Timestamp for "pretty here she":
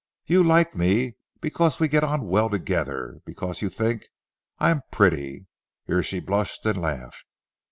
4.91-6.19